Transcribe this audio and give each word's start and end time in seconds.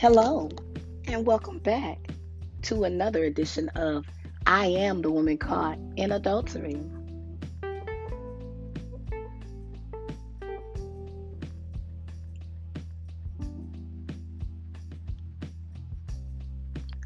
Hello, 0.00 0.48
and 1.08 1.26
welcome 1.26 1.58
back 1.58 1.98
to 2.62 2.84
another 2.84 3.22
edition 3.22 3.68
of 3.76 4.06
I 4.46 4.68
Am 4.68 5.02
the 5.02 5.10
Woman 5.10 5.36
Caught 5.36 5.78
in 5.96 6.10
Adultery. 6.10 6.80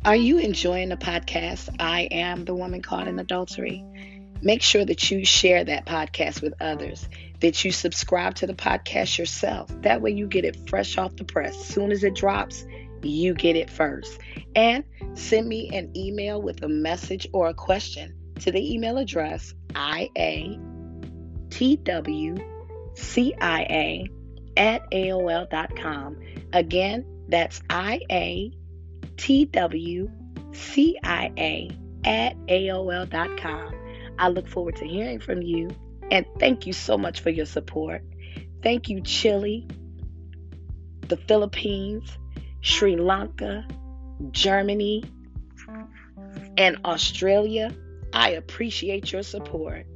Are 0.05 0.15
you 0.15 0.39
enjoying 0.39 0.91
the 0.91 0.97
podcast, 0.97 1.75
I 1.81 2.03
Am 2.13 2.45
the 2.45 2.55
Woman 2.55 2.81
Caught 2.81 3.09
in 3.09 3.19
Adultery? 3.19 3.85
Make 4.41 4.63
sure 4.63 4.85
that 4.85 5.11
you 5.11 5.25
share 5.25 5.65
that 5.65 5.85
podcast 5.85 6.43
with 6.43 6.55
others, 6.61 7.09
that 7.41 7.65
you 7.65 7.73
subscribe 7.73 8.37
to 8.37 8.47
the 8.47 8.55
podcast 8.55 9.19
yourself. 9.19 9.69
That 9.83 10.01
way 10.01 10.13
you 10.13 10.29
get 10.29 10.45
it 10.45 10.69
fresh 10.69 10.97
off 10.97 11.17
the 11.17 11.25
press. 11.25 11.57
As 11.57 11.67
soon 11.67 11.91
as 11.91 12.05
it 12.05 12.15
drops, 12.15 12.65
you 13.09 13.35
get 13.35 13.57
it 13.57 13.71
first. 13.71 14.19
And 14.55 14.85
send 15.15 15.49
me 15.49 15.71
an 15.73 15.97
email 15.97 16.41
with 16.41 16.63
a 16.63 16.69
message 16.69 17.27
or 17.33 17.49
a 17.49 17.55
question 17.55 18.15
to 18.41 18.53
the 18.53 18.75
email 18.75 18.99
address 18.99 19.55
iatwcia 19.71 20.49
at 24.57 24.91
AOL.com. 24.91 26.21
Again, 26.53 27.05
that's 27.29 27.61
iatwcia 27.61 28.51
at 32.05 32.37
AOL.com. 32.47 33.75
I 34.19 34.29
look 34.29 34.47
forward 34.47 34.77
to 34.77 34.87
hearing 34.87 35.19
from 35.19 35.43
you 35.43 35.71
and 36.11 36.27
thank 36.39 36.67
you 36.67 36.73
so 36.73 36.97
much 36.97 37.21
for 37.21 37.31
your 37.31 37.47
support. 37.47 38.03
Thank 38.63 38.89
you, 38.89 39.01
Chile, 39.01 39.67
the 41.09 41.17
Philippines, 41.17 42.17
Sri 42.65 42.97
Lanka, 42.97 43.67
Germany, 44.31 45.05
and 46.57 46.79
Australia. 46.83 47.71
I 48.11 48.31
appreciate 48.31 49.13
your 49.13 49.23
support. 49.23 49.87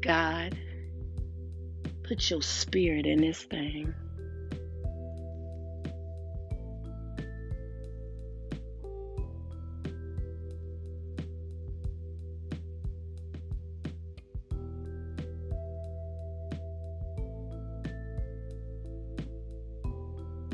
God, 0.00 0.58
put 2.02 2.28
your 2.28 2.42
spirit 2.42 3.06
in 3.06 3.20
this 3.20 3.44
thing. 3.44 3.94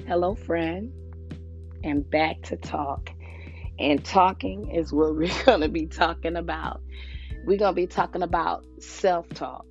Hello, 0.08 0.34
friend, 0.34 0.92
and 1.84 2.08
back 2.10 2.42
to 2.42 2.56
talk. 2.56 3.10
And 3.78 4.04
talking 4.04 4.74
is 4.74 4.92
what 4.92 5.14
we're 5.16 5.44
going 5.44 5.60
to 5.60 5.68
be 5.68 5.86
talking 5.86 6.36
about. 6.36 6.80
We're 7.44 7.58
going 7.58 7.72
to 7.72 7.80
be 7.80 7.86
talking 7.86 8.22
about 8.22 8.64
self-talk. 8.80 9.64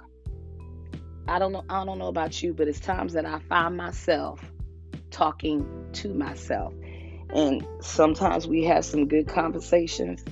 I 1.28 1.38
don't 1.38 1.51
know 1.51 1.66
I 1.69 1.83
don't 1.85 2.00
know 2.00 2.07
about 2.07 2.41
you, 2.41 2.53
but 2.53 2.69
it's 2.69 2.79
times 2.79 3.13
that 3.13 3.25
I 3.25 3.39
find 3.50 3.75
myself 3.75 4.41
talking 5.11 5.89
to 5.94 6.13
myself. 6.13 6.73
And 7.33 7.66
sometimes 7.81 8.47
we 8.47 8.63
have 8.63 8.85
some 8.85 9.09
good 9.09 9.27
conversations 9.27 10.23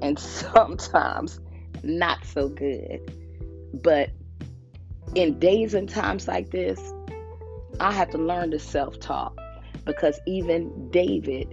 and 0.00 0.18
sometimes 0.18 1.38
not 1.82 2.24
so 2.24 2.48
good. 2.48 3.12
But 3.74 4.10
in 5.14 5.38
days 5.38 5.74
and 5.74 5.88
times 5.88 6.26
like 6.26 6.50
this, 6.50 6.80
I 7.82 7.90
have 7.90 8.10
to 8.10 8.18
learn 8.18 8.52
to 8.52 8.60
self 8.60 9.00
talk 9.00 9.36
because 9.84 10.20
even 10.24 10.90
David 10.90 11.52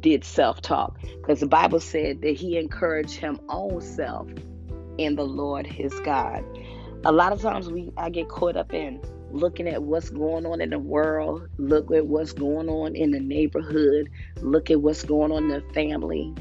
did 0.00 0.24
self 0.24 0.60
talk 0.60 0.98
because 1.20 1.38
the 1.38 1.46
Bible 1.46 1.78
said 1.78 2.20
that 2.22 2.36
he 2.36 2.58
encouraged 2.58 3.14
him 3.14 3.40
own 3.48 3.80
self 3.80 4.28
in 4.98 5.14
the 5.14 5.24
Lord 5.24 5.68
his 5.68 5.98
God. 6.00 6.44
A 7.04 7.12
lot 7.12 7.32
of 7.32 7.40
times 7.40 7.70
we 7.70 7.92
I 7.96 8.10
get 8.10 8.28
caught 8.28 8.56
up 8.56 8.74
in 8.74 9.00
looking 9.30 9.68
at 9.68 9.84
what's 9.84 10.10
going 10.10 10.46
on 10.46 10.60
in 10.60 10.70
the 10.70 10.80
world, 10.80 11.48
look 11.58 11.92
at 11.92 12.08
what's 12.08 12.32
going 12.32 12.68
on 12.68 12.96
in 12.96 13.12
the 13.12 13.20
neighborhood, 13.20 14.10
look 14.40 14.72
at 14.72 14.80
what's 14.80 15.04
going 15.04 15.30
on 15.30 15.44
in 15.44 15.48
the 15.48 15.74
family. 15.74 16.34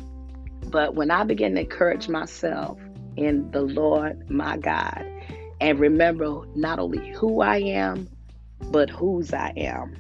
But 0.69 0.95
when 0.95 1.11
I 1.11 1.23
begin 1.23 1.53
to 1.55 1.61
encourage 1.61 2.09
myself 2.09 2.79
in 3.15 3.51
the 3.51 3.61
Lord 3.61 4.29
my 4.31 4.57
God 4.57 5.05
and 5.61 5.79
remember 5.79 6.43
not 6.55 6.79
only 6.79 7.13
who 7.13 7.41
I 7.41 7.57
am, 7.57 8.09
but 8.59 8.89
whose 8.89 9.33
I 9.33 9.53
am. 9.57 9.95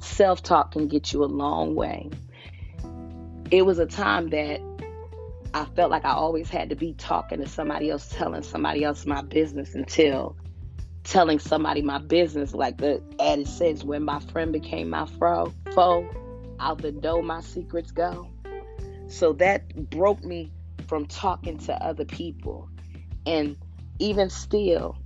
Self 0.00 0.42
talk 0.42 0.72
can 0.72 0.88
get 0.88 1.12
you 1.12 1.24
a 1.24 1.26
long 1.26 1.74
way. 1.74 2.10
It 3.50 3.66
was 3.66 3.78
a 3.78 3.86
time 3.86 4.30
that 4.30 4.60
I 5.52 5.64
felt 5.64 5.90
like 5.90 6.04
I 6.04 6.12
always 6.12 6.48
had 6.48 6.70
to 6.70 6.76
be 6.76 6.94
talking 6.94 7.40
to 7.40 7.48
somebody 7.48 7.90
else, 7.90 8.08
telling 8.08 8.42
somebody 8.42 8.84
else 8.84 9.04
my 9.04 9.22
business 9.22 9.74
until 9.74 10.36
telling 11.04 11.38
somebody 11.38 11.82
my 11.82 11.98
business, 11.98 12.54
like 12.54 12.78
the 12.78 13.02
added 13.18 13.48
says, 13.48 13.84
when 13.84 14.04
my 14.04 14.20
friend 14.20 14.52
became 14.52 14.90
my 14.90 15.06
fro, 15.18 15.52
foe, 15.74 16.08
out 16.60 16.82
the 16.82 16.92
door 16.92 17.22
my 17.22 17.40
secrets 17.40 17.90
go. 17.90 18.28
So 19.08 19.32
that 19.34 19.90
broke 19.90 20.22
me 20.22 20.52
from 20.86 21.06
talking 21.06 21.58
to 21.58 21.74
other 21.84 22.04
people. 22.04 22.68
And 23.26 23.56
even 23.98 24.30
still, 24.30 24.96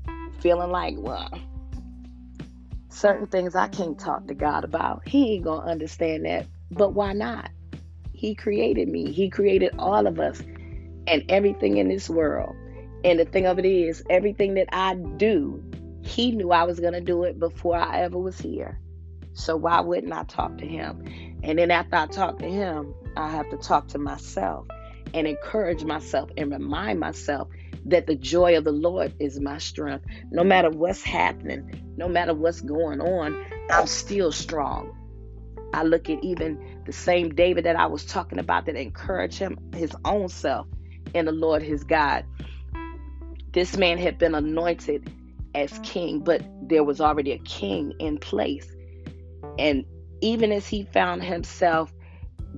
feeling 0.40 0.70
like, 0.70 0.94
well, 0.98 1.30
certain 2.94 3.26
things 3.26 3.54
I 3.54 3.68
can't 3.68 3.98
talk 3.98 4.26
to 4.28 4.34
God 4.34 4.64
about. 4.64 5.06
He 5.06 5.34
ain't 5.34 5.44
to 5.44 5.52
understand 5.52 6.24
that. 6.24 6.46
But 6.70 6.94
why 6.94 7.12
not? 7.12 7.50
He 8.12 8.34
created 8.34 8.88
me, 8.88 9.12
He 9.12 9.28
created 9.28 9.74
all 9.78 10.06
of 10.06 10.18
us 10.18 10.40
and 11.06 11.24
everything 11.28 11.76
in 11.76 11.88
this 11.88 12.08
world. 12.08 12.54
And 13.04 13.18
the 13.18 13.26
thing 13.26 13.46
of 13.46 13.58
it 13.58 13.66
is, 13.66 14.02
everything 14.08 14.54
that 14.54 14.68
I 14.72 14.94
do, 14.94 15.62
He 16.02 16.30
knew 16.30 16.50
I 16.50 16.64
was 16.64 16.80
to 16.80 17.00
do 17.00 17.24
it 17.24 17.38
before 17.38 17.76
I 17.76 18.00
ever 18.00 18.18
was 18.18 18.38
here. 18.38 18.78
So 19.34 19.56
why 19.56 19.80
wouldn't 19.80 20.12
I 20.12 20.24
talk 20.24 20.58
to 20.58 20.66
Him? 20.66 21.04
And 21.42 21.58
then 21.58 21.70
after 21.70 21.96
I 21.96 22.06
talk 22.06 22.38
to 22.38 22.46
Him, 22.46 22.94
I 23.16 23.28
have 23.28 23.50
to 23.50 23.56
talk 23.56 23.88
to 23.88 23.98
myself 23.98 24.66
and 25.12 25.26
encourage 25.26 25.84
myself 25.84 26.30
and 26.36 26.50
remind 26.50 26.98
myself 26.98 27.48
that 27.86 28.06
the 28.06 28.14
joy 28.14 28.56
of 28.56 28.64
the 28.64 28.72
Lord 28.72 29.14
is 29.18 29.38
my 29.40 29.58
strength. 29.58 30.04
No 30.30 30.44
matter 30.44 30.70
what's 30.70 31.02
happening, 31.02 31.92
no 31.96 32.08
matter 32.08 32.34
what's 32.34 32.60
going 32.60 33.00
on, 33.00 33.44
I'm 33.70 33.86
still 33.86 34.32
strong. 34.32 34.96
I 35.72 35.82
look 35.82 36.08
at 36.08 36.22
even 36.22 36.82
the 36.86 36.92
same 36.92 37.34
David 37.34 37.64
that 37.64 37.76
I 37.76 37.86
was 37.86 38.04
talking 38.04 38.38
about 38.38 38.66
that 38.66 38.76
encouraged 38.76 39.38
him, 39.38 39.58
his 39.74 39.92
own 40.04 40.28
self 40.28 40.66
in 41.14 41.26
the 41.26 41.32
Lord 41.32 41.62
his 41.62 41.84
God. 41.84 42.24
This 43.52 43.76
man 43.76 43.98
had 43.98 44.18
been 44.18 44.34
anointed 44.34 45.10
as 45.54 45.78
king, 45.82 46.20
but 46.20 46.42
there 46.62 46.84
was 46.84 47.00
already 47.00 47.32
a 47.32 47.38
king 47.38 47.92
in 47.98 48.18
place. 48.18 48.68
And 49.58 49.84
even 50.20 50.52
as 50.52 50.66
he 50.66 50.84
found 50.84 51.22
himself 51.22 51.92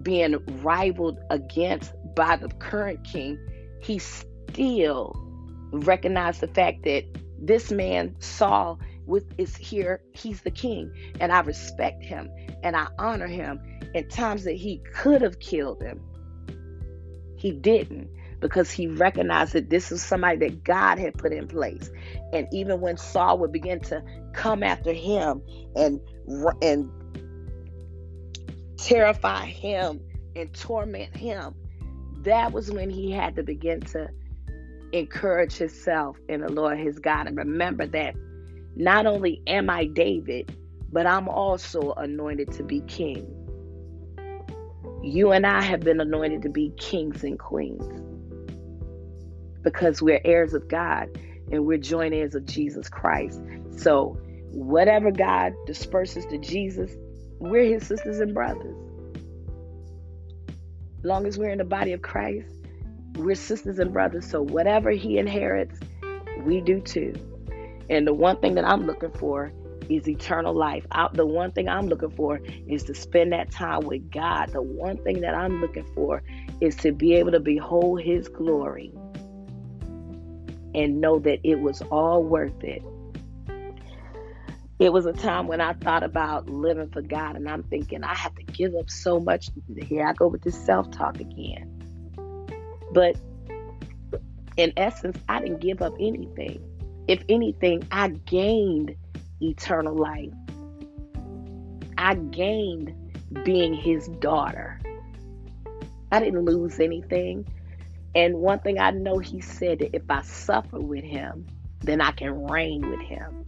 being 0.03 0.37
rivaled 0.63 1.19
against 1.31 1.93
by 2.15 2.37
the 2.37 2.49
current 2.49 3.05
king, 3.05 3.39
he 3.81 3.99
still 4.51 5.15
recognize 5.73 6.41
the 6.41 6.49
fact 6.49 6.85
that 6.85 7.05
this 7.39 7.71
man 7.71 8.15
Saul 8.19 8.81
with 9.05 9.25
is 9.39 9.57
here. 9.57 10.01
He's 10.13 10.41
the 10.41 10.51
king 10.51 10.93
and 11.21 11.33
I 11.33 11.41
respect 11.41 12.05
him 12.05 12.31
and 12.63 12.77
I 12.77 12.89
honor 12.99 13.27
him. 13.27 13.61
In 13.95 14.09
times 14.09 14.45
that 14.45 14.57
he 14.57 14.83
could 14.95 15.23
have 15.23 15.39
killed 15.39 15.83
him 15.83 16.01
he 17.37 17.53
didn't 17.53 18.11
because 18.41 18.71
he 18.71 18.87
recognized 18.87 19.53
that 19.55 19.71
this 19.71 19.93
is 19.93 20.03
somebody 20.03 20.39
that 20.39 20.65
God 20.65 20.99
had 20.99 21.15
put 21.15 21.33
in 21.33 21.49
place. 21.49 21.91
And 22.33 22.47
even 22.53 22.81
when 22.81 22.97
Saul 22.97 23.39
would 23.39 23.53
begin 23.53 23.81
to 23.81 24.03
come 24.33 24.63
after 24.63 24.93
him 24.93 25.43
and 25.75 26.01
and 26.61 26.91
terrify 28.79 29.47
him 29.47 30.01
and 30.35 30.53
torment 30.53 31.17
him 31.17 31.55
that 32.27 32.53
was 32.53 32.71
when 32.71 32.91
he 32.91 33.11
had 33.11 33.37
to 33.37 33.43
begin 33.43 33.81
to 33.81 34.09
encourage 34.93 35.57
himself 35.57 36.17
in 36.29 36.41
the 36.41 36.51
Lord 36.51 36.79
his 36.79 36.99
God 36.99 37.27
and 37.27 37.37
remember 37.37 37.87
that 37.87 38.15
not 38.77 39.07
only 39.07 39.43
am 39.47 39.71
I 39.71 39.87
David, 39.87 40.55
but 40.93 41.07
I'm 41.07 41.29
also 41.29 41.93
anointed 41.93 42.53
to 42.53 42.63
be 42.63 42.81
king. 42.83 43.27
You 45.03 45.33
and 45.33 45.47
I 45.47 45.63
have 45.63 45.81
been 45.81 46.01
anointed 46.01 46.43
to 46.43 46.49
be 46.49 46.73
kings 46.77 47.25
and 47.25 47.39
queens 47.39 47.85
because 49.63 50.01
we're 50.01 50.21
heirs 50.25 50.55
of 50.55 50.69
God 50.69 51.09
and 51.51 51.67
we're 51.67 51.79
joint 51.79 52.15
heirs 52.15 52.35
of 52.35 52.45
Jesus 52.45 52.89
Christ. 52.89 53.41
So, 53.77 54.19
whatever 54.53 55.11
God 55.11 55.55
disperses 55.67 56.25
to 56.27 56.39
Jesus, 56.39 56.91
we're 57.39 57.65
his 57.65 57.87
sisters 57.87 58.21
and 58.21 58.33
brothers. 58.33 58.77
Long 61.03 61.27
as 61.27 61.39
we're 61.39 61.51
in 61.51 61.59
the 61.59 61.65
body 61.65 61.93
of 61.93 62.03
Christ, 62.03 62.49
we're 63.17 63.35
sisters 63.35 63.79
and 63.79 63.93
brothers. 63.93 64.29
So 64.29 64.43
whatever 64.43 64.91
he 64.91 65.19
inherits, 65.19 65.79
we 66.45 66.61
do 66.61 66.81
too. 66.81 67.15
And 67.89 68.07
the 68.07 68.15
one 68.15 68.37
thing 68.41 68.55
that 68.55 68.65
I'm 68.65 68.87
looking 68.87 69.13
for 69.13 69.53
is 69.89 70.09
eternal 70.09 70.55
life. 70.55 70.85
I, 70.91 71.09
the 71.13 71.27
one 71.27 71.53
thing 71.53 71.69
I'm 71.69 71.89
looking 71.89 72.11
for 72.11 72.41
is 72.69 72.85
to 72.85 72.95
spend 72.95 73.33
that 73.33 73.51
time 73.51 73.87
with 73.87 74.11
God. 74.11 74.51
The 74.53 74.63
one 74.63 74.99
thing 74.99 75.21
that 75.21 75.35
I'm 75.35 75.61
looking 75.61 75.87
for 75.95 76.23
is 76.61 76.75
to 76.77 76.93
be 76.93 77.15
able 77.15 77.33
to 77.33 77.41
behold 77.41 78.03
his 78.03 78.29
glory 78.29 78.93
and 80.75 81.01
know 81.01 81.19
that 81.21 81.39
it 81.45 81.61
was 81.61 81.83
all 81.83 82.23
worth 82.23 82.63
it. 82.65 82.83
It 84.79 84.93
was 84.93 85.07
a 85.07 85.13
time 85.13 85.47
when 85.47 85.61
I 85.61 85.73
thought 85.73 86.03
about 86.03 86.51
living 86.51 86.91
for 86.91 87.01
God, 87.01 87.37
and 87.37 87.49
I'm 87.49 87.63
thinking, 87.63 88.05
I 88.05 88.15
have 88.15 88.35
to 88.35 88.43
give 88.43 88.75
up 88.75 88.91
so 88.91 89.19
much. 89.19 89.49
Here 89.75 90.07
I 90.07 90.13
go 90.13 90.29
with 90.29 90.43
this 90.43 90.59
self 90.67 90.91
talk 90.91 91.19
again. 91.19 91.76
But 92.93 93.17
in 94.57 94.73
essence, 94.77 95.19
I 95.29 95.41
didn't 95.41 95.61
give 95.61 95.83
up 95.83 95.95
anything. 96.01 96.63
If 97.09 97.23
anything, 97.29 97.87
I 97.91 98.09
gained 98.09 98.97
eternal 99.41 99.95
life. 99.95 100.33
I 101.99 102.15
gained 102.15 102.95
being 103.45 103.75
his 103.75 104.09
daughter. 104.09 104.81
I 106.11 106.21
didn't 106.21 106.45
lose 106.45 106.81
anything. 106.81 107.47
And 108.15 108.37
one 108.37 108.61
thing 108.61 108.79
I 108.79 108.91
know, 108.91 109.19
he 109.19 109.41
said 109.41 109.81
that 109.81 109.95
if 109.95 110.03
I 110.09 110.23
suffer 110.23 110.81
with 110.81 111.05
him, 111.05 111.47
then 111.81 112.01
I 112.01 112.13
can 112.13 112.47
reign 112.47 112.89
with 112.89 113.01
him. 113.01 113.45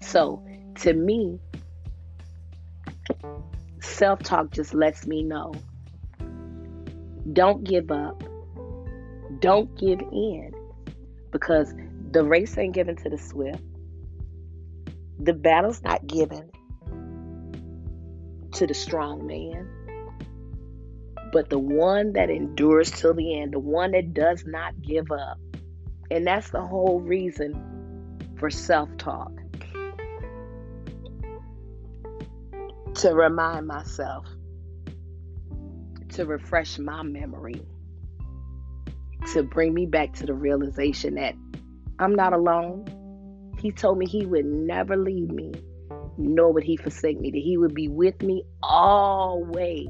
So 0.00 0.42
to 0.76 0.92
me, 0.92 1.40
self 3.80 4.22
talk 4.22 4.50
just 4.50 4.74
lets 4.74 5.06
me 5.06 5.22
know 5.22 5.54
don't 7.32 7.64
give 7.64 7.90
up, 7.90 8.22
don't 9.40 9.76
give 9.76 10.00
in 10.00 10.52
because 11.30 11.74
the 12.10 12.24
race 12.24 12.56
ain't 12.56 12.74
given 12.74 12.96
to 12.96 13.10
the 13.10 13.18
swift, 13.18 13.62
the 15.18 15.32
battle's 15.32 15.82
not 15.82 16.06
given 16.06 16.50
to 18.52 18.66
the 18.66 18.74
strong 18.74 19.26
man. 19.26 19.68
But 21.32 21.50
the 21.50 21.58
one 21.58 22.14
that 22.14 22.30
endures 22.30 22.90
till 22.90 23.12
the 23.12 23.40
end, 23.40 23.52
the 23.52 23.58
one 23.58 23.90
that 23.90 24.14
does 24.14 24.44
not 24.46 24.80
give 24.80 25.10
up. 25.10 25.38
And 26.10 26.26
that's 26.26 26.48
the 26.50 26.62
whole 26.62 27.00
reason 27.00 28.18
for 28.36 28.48
self 28.48 28.88
talk. 28.96 29.32
To 32.94 33.14
remind 33.14 33.66
myself, 33.66 34.26
to 36.10 36.26
refresh 36.26 36.78
my 36.78 37.02
memory, 37.02 37.60
to 39.32 39.42
bring 39.42 39.74
me 39.74 39.86
back 39.86 40.14
to 40.14 40.26
the 40.26 40.34
realization 40.34 41.14
that 41.14 41.34
I'm 41.98 42.14
not 42.14 42.32
alone. 42.32 42.86
He 43.58 43.72
told 43.72 43.98
me 43.98 44.06
he 44.06 44.24
would 44.24 44.44
never 44.44 44.96
leave 44.96 45.30
me, 45.30 45.52
nor 46.16 46.52
would 46.52 46.64
he 46.64 46.76
forsake 46.76 47.20
me, 47.20 47.30
that 47.30 47.38
he 47.38 47.56
would 47.56 47.74
be 47.74 47.88
with 47.88 48.22
me 48.22 48.44
always. 48.62 49.88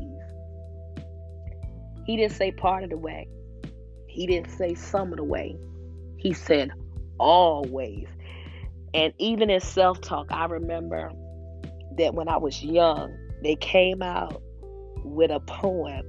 He 2.06 2.16
didn't 2.16 2.32
say 2.32 2.50
part 2.50 2.84
of 2.84 2.90
the 2.90 2.96
way, 2.96 3.28
he 4.06 4.26
didn't 4.26 4.50
say 4.50 4.74
some 4.74 5.12
of 5.12 5.18
the 5.18 5.24
way. 5.24 5.56
He 6.16 6.32
said 6.32 6.72
always. 7.18 8.06
And 8.94 9.12
even 9.18 9.50
in 9.50 9.60
self 9.60 10.00
talk, 10.00 10.26
I 10.30 10.46
remember 10.46 11.12
that 11.98 12.14
when 12.14 12.28
I 12.28 12.38
was 12.38 12.62
young, 12.64 13.14
they 13.42 13.54
came 13.56 14.02
out 14.02 14.42
with 15.04 15.30
a 15.30 15.40
poem 15.40 16.02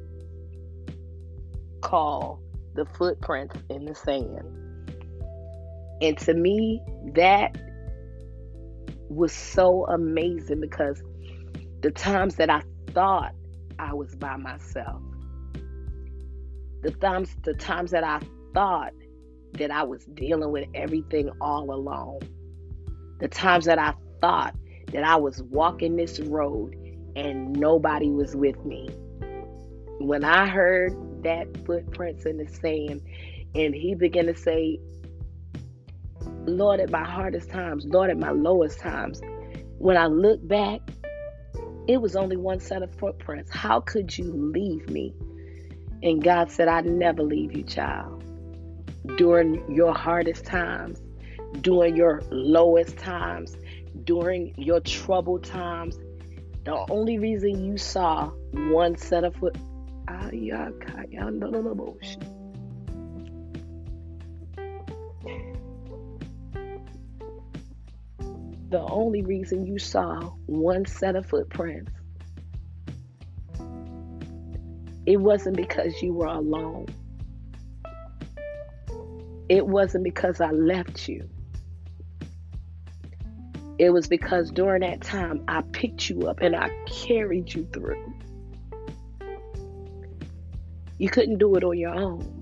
called 1.81 2.39
The 2.75 2.85
Footprints 2.85 3.55
in 3.69 3.85
the 3.85 3.95
Sand. 3.95 4.43
And 6.01 6.17
to 6.19 6.33
me, 6.33 6.81
that 7.15 7.57
was 9.09 9.33
so 9.33 9.85
amazing 9.87 10.61
because 10.61 11.01
the 11.81 11.91
times 11.91 12.35
that 12.35 12.49
I 12.49 12.61
thought 12.93 13.33
I 13.77 13.93
was 13.93 14.15
by 14.15 14.37
myself, 14.37 15.01
the 16.81 16.91
times 16.91 17.35
the 17.43 17.53
times 17.53 17.91
that 17.91 18.03
I 18.03 18.21
thought 18.53 18.93
that 19.53 19.71
I 19.71 19.83
was 19.83 20.05
dealing 20.05 20.51
with 20.51 20.67
everything 20.73 21.29
all 21.41 21.73
alone, 21.73 22.19
the 23.19 23.27
times 23.27 23.65
that 23.65 23.79
I 23.79 23.93
thought 24.21 24.55
that 24.93 25.03
I 25.03 25.15
was 25.15 25.41
walking 25.43 25.95
this 25.95 26.19
road 26.19 26.75
and 27.15 27.53
nobody 27.53 28.09
was 28.09 28.35
with 28.35 28.63
me. 28.65 28.89
When 29.99 30.23
I 30.23 30.47
heard 30.47 30.93
that 31.23 31.47
footprints 31.65 32.25
in 32.25 32.37
the 32.37 32.47
sand 32.47 33.01
and 33.55 33.73
he 33.73 33.95
began 33.95 34.25
to 34.27 34.35
say, 34.35 34.79
Lord, 36.45 36.79
at 36.79 36.89
my 36.89 37.03
hardest 37.03 37.49
times, 37.49 37.85
Lord, 37.85 38.09
at 38.09 38.17
my 38.17 38.31
lowest 38.31 38.79
times, 38.79 39.21
when 39.77 39.97
I 39.97 40.07
look 40.07 40.45
back, 40.47 40.81
it 41.87 42.01
was 42.01 42.15
only 42.15 42.37
one 42.37 42.59
set 42.59 42.83
of 42.83 42.93
footprints. 42.95 43.51
How 43.51 43.79
could 43.79 44.17
you 44.17 44.31
leave 44.31 44.89
me? 44.89 45.13
And 46.03 46.23
God 46.23 46.51
said, 46.51 46.67
I 46.67 46.81
never 46.81 47.23
leave 47.23 47.55
you, 47.55 47.63
child. 47.63 48.23
During 49.17 49.73
your 49.73 49.93
hardest 49.93 50.45
times, 50.45 51.01
during 51.61 51.95
your 51.95 52.21
lowest 52.29 52.97
times, 52.97 53.57
during 54.03 54.53
your 54.55 54.79
troubled 54.81 55.43
times, 55.43 55.97
the 56.65 56.85
only 56.89 57.17
reason 57.19 57.63
you 57.63 57.77
saw 57.77 58.29
one 58.53 58.97
set 58.97 59.23
of 59.23 59.35
foot. 59.35 59.55
Ah, 60.07 60.29
ah, 60.53 60.69
the 68.69 68.81
only 68.81 69.23
reason 69.23 69.65
you 69.65 69.79
saw 69.79 70.19
one 70.45 70.85
set 70.85 71.15
of 71.15 71.25
footprints, 71.25 71.91
it 75.05 75.17
wasn't 75.17 75.55
because 75.55 76.01
you 76.01 76.13
were 76.13 76.27
alone. 76.27 76.85
It 79.47 79.65
wasn't 79.65 80.03
because 80.03 80.39
I 80.39 80.51
left 80.51 81.07
you. 81.07 81.27
It 83.79 83.91
was 83.91 84.09
because 84.09 84.51
during 84.51 84.81
that 84.81 84.99
time 84.99 85.45
I 85.47 85.61
picked 85.61 86.09
you 86.09 86.27
up 86.27 86.41
and 86.41 86.53
I 86.53 86.69
carried 86.85 87.53
you 87.53 87.65
through. 87.71 88.13
You 90.97 91.09
couldn't 91.09 91.37
do 91.37 91.55
it 91.55 91.63
on 91.63 91.77
your 91.77 91.95
own. 91.95 92.35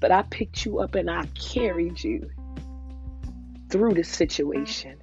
But 0.00 0.12
I 0.12 0.20
picked 0.22 0.66
you 0.66 0.80
up 0.80 0.94
and 0.94 1.10
I 1.10 1.24
carried 1.34 2.04
you 2.04 2.30
through 3.70 3.94
the 3.94 4.04
situation. 4.04 5.00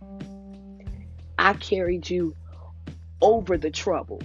I 1.40 1.54
carried 1.54 2.08
you 2.08 2.36
over 3.22 3.58
the 3.58 3.72
trouble. 3.72 4.22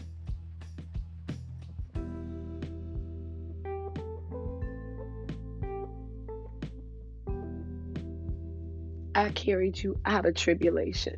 I 9.21 9.29
carried 9.29 9.83
you 9.83 10.01
out 10.07 10.25
of 10.25 10.35
tribulation. 10.35 11.17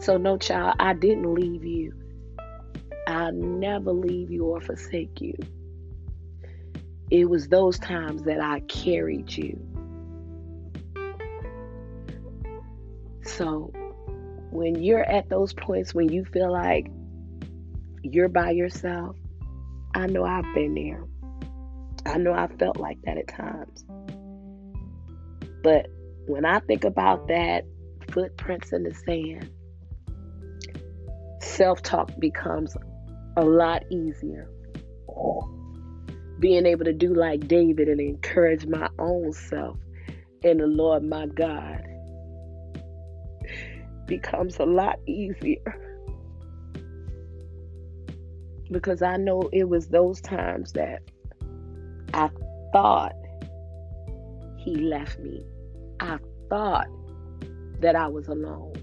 So, 0.00 0.16
no, 0.16 0.38
child, 0.38 0.74
I 0.80 0.92
didn't 0.92 1.32
leave 1.32 1.64
you. 1.64 1.92
I'll 3.06 3.32
never 3.32 3.92
leave 3.92 4.32
you 4.32 4.44
or 4.46 4.60
forsake 4.60 5.20
you. 5.20 5.34
It 7.12 7.30
was 7.30 7.46
those 7.46 7.78
times 7.78 8.24
that 8.24 8.40
I 8.40 8.58
carried 8.60 9.32
you. 9.36 9.56
So 13.22 13.70
when 14.50 14.82
you're 14.82 15.04
at 15.04 15.28
those 15.28 15.52
points 15.52 15.94
when 15.94 16.08
you 16.08 16.24
feel 16.24 16.50
like 16.50 16.88
you're 18.02 18.28
by 18.28 18.50
yourself, 18.50 19.14
I 19.94 20.08
know 20.08 20.24
I've 20.24 20.52
been 20.54 20.74
there. 20.74 21.04
I 22.04 22.18
know 22.18 22.32
I 22.32 22.48
felt 22.48 22.78
like 22.78 22.98
that 23.02 23.16
at 23.16 23.28
times. 23.28 23.84
But 25.66 25.88
when 26.28 26.44
I 26.44 26.60
think 26.60 26.84
about 26.84 27.26
that 27.26 27.64
footprints 28.12 28.72
in 28.72 28.84
the 28.84 28.94
sand, 28.94 29.50
self 31.42 31.82
talk 31.82 32.08
becomes 32.20 32.76
a 33.36 33.44
lot 33.44 33.82
easier. 33.90 34.48
Being 36.38 36.66
able 36.66 36.84
to 36.84 36.92
do 36.92 37.12
like 37.12 37.48
David 37.48 37.88
and 37.88 38.00
encourage 38.00 38.64
my 38.64 38.88
own 39.00 39.32
self 39.32 39.76
in 40.44 40.58
the 40.58 40.68
Lord 40.68 41.02
my 41.02 41.26
God 41.26 41.82
becomes 44.06 44.60
a 44.60 44.66
lot 44.66 45.00
easier. 45.08 45.82
Because 48.70 49.02
I 49.02 49.16
know 49.16 49.50
it 49.52 49.68
was 49.68 49.88
those 49.88 50.20
times 50.20 50.74
that 50.74 51.02
I 52.14 52.30
thought 52.72 53.16
he 54.58 54.76
left 54.76 55.18
me. 55.18 55.44
I 56.00 56.18
thought 56.50 56.88
that 57.80 57.96
I 57.96 58.08
was 58.08 58.28
alone. 58.28 58.74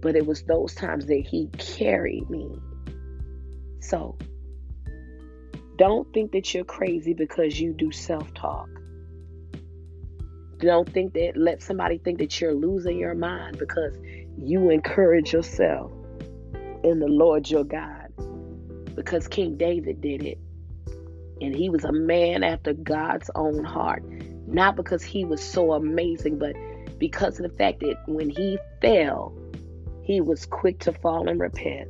But 0.00 0.16
it 0.16 0.26
was 0.26 0.42
those 0.44 0.74
times 0.74 1.06
that 1.06 1.24
he 1.28 1.48
carried 1.58 2.30
me 2.30 2.50
So, 3.80 4.18
don't 5.76 6.12
think 6.12 6.32
that 6.32 6.54
you're 6.54 6.64
crazy 6.64 7.14
because 7.14 7.60
you 7.60 7.72
do 7.72 7.92
self 7.92 8.32
talk. 8.34 8.68
Don't 10.58 10.92
think 10.92 11.14
that, 11.14 11.34
let 11.36 11.62
somebody 11.62 11.98
think 11.98 12.18
that 12.18 12.40
you're 12.40 12.54
losing 12.54 12.98
your 12.98 13.14
mind 13.14 13.58
because 13.58 13.96
you 14.36 14.70
encourage 14.70 15.32
yourself 15.32 15.92
in 16.84 17.00
the 17.00 17.08
Lord 17.08 17.50
your 17.50 17.64
God. 17.64 18.08
Because 18.94 19.28
King 19.28 19.56
David 19.56 20.00
did 20.00 20.24
it. 20.24 20.38
And 21.40 21.54
he 21.54 21.70
was 21.70 21.84
a 21.84 21.92
man 21.92 22.42
after 22.44 22.74
God's 22.74 23.30
own 23.34 23.64
heart. 23.64 24.04
Not 24.50 24.76
because 24.76 25.02
he 25.02 25.26
was 25.26 25.42
so 25.42 25.74
amazing, 25.74 26.38
but 26.38 26.56
because 26.98 27.38
of 27.38 27.50
the 27.50 27.56
fact 27.56 27.80
that 27.80 27.96
when 28.06 28.30
he 28.30 28.58
fell, 28.80 29.34
he 30.02 30.22
was 30.22 30.46
quick 30.46 30.78
to 30.80 30.92
fall 30.92 31.28
and 31.28 31.38
repent. 31.38 31.88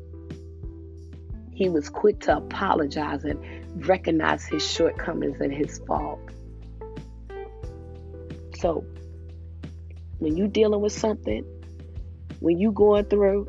He 1.52 1.68
was 1.68 1.88
quick 1.88 2.18
to 2.20 2.36
apologize 2.36 3.24
and 3.24 3.86
recognize 3.86 4.44
his 4.44 4.68
shortcomings 4.68 5.40
and 5.40 5.54
his 5.54 5.78
fault. 5.86 6.20
So, 8.56 8.84
when 10.18 10.36
you're 10.36 10.48
dealing 10.48 10.80
with 10.80 10.92
something, 10.92 11.44
when 12.40 12.58
you're 12.58 12.72
going 12.72 13.04
through, 13.04 13.46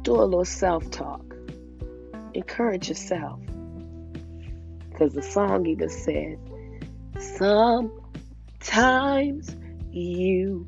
do 0.00 0.14
a 0.14 0.24
little 0.24 0.46
self-talk. 0.46 1.22
Encourage 2.32 2.88
yourself. 2.88 3.38
Because 4.88 5.12
the 5.12 5.22
song 5.22 5.66
even 5.66 5.90
says, 5.90 6.38
sometimes 7.20 7.90
you 9.90 10.66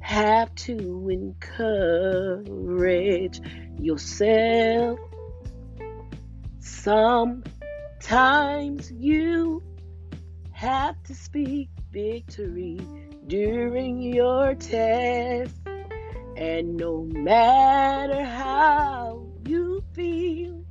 have 0.00 0.54
to 0.54 1.08
encourage 1.08 3.40
yourself. 3.78 4.98
Sometimes 6.58 7.42
you 8.92 9.62
have 10.52 11.02
to 11.04 11.14
speak 11.14 11.70
victory 11.90 12.78
during 13.26 14.02
your 14.02 14.54
test. 14.54 15.56
And 16.36 16.76
no 16.76 17.02
matter 17.02 18.22
how 18.24 19.26
you 19.46 19.82
feel, 19.92 20.64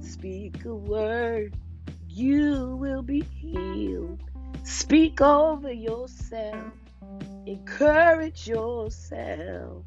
speak 0.00 0.64
a 0.64 0.74
word, 0.74 1.56
you 2.14 2.76
will 2.76 3.02
be 3.02 3.22
healed. 3.22 4.20
Speak 4.64 5.20
over 5.20 5.72
yourself, 5.72 6.72
encourage 7.46 8.46
yourself 8.46 9.82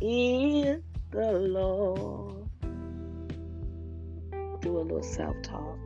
in 0.00 0.82
the 1.10 1.32
Lord. 1.32 2.48
Do 4.60 4.78
a 4.78 4.80
little 4.80 5.02
self 5.02 5.36
talk. 5.42 5.83